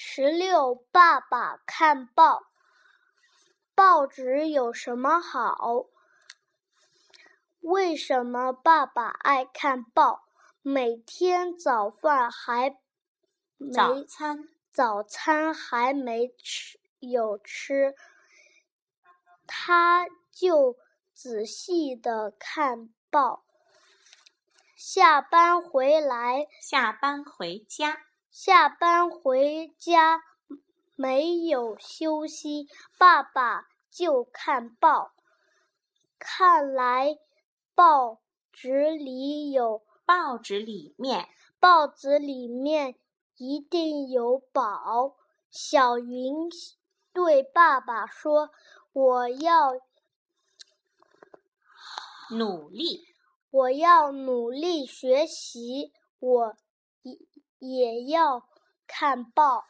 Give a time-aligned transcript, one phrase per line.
[0.00, 2.44] 十六，爸爸看报。
[3.74, 5.86] 报纸有什么好？
[7.58, 10.22] 为什么爸爸爱看报？
[10.62, 12.76] 每天早饭还
[13.56, 17.96] 没早餐早餐还没吃有吃，
[19.48, 20.76] 他就
[21.12, 23.44] 仔细的看报。
[24.76, 30.22] 下班回来，下班回家，下班回家
[30.94, 35.12] 没有休息，爸爸就看报。
[36.18, 37.16] 看来
[37.74, 38.20] 报
[38.52, 41.28] 纸里有报纸里面
[41.60, 42.96] 报纸里面
[43.36, 45.16] 一定有宝。
[45.50, 46.50] 小云
[47.12, 48.50] 对爸爸说
[48.92, 49.72] ：“我要
[52.30, 53.06] 努力，
[53.50, 56.56] 我要努力学习，我
[57.02, 57.16] 也
[57.58, 58.42] 也要
[58.86, 59.64] 看报。”